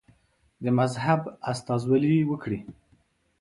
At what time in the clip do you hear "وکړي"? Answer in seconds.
2.27-2.59